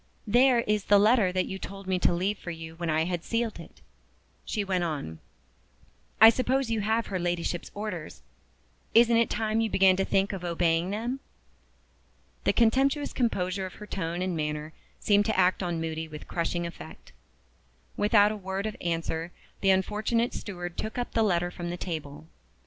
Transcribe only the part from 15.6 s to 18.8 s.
on Moody with crushing effect. Without a word of